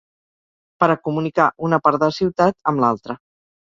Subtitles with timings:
[0.85, 3.23] Per a comunicar una part de ciutat amb l'altra.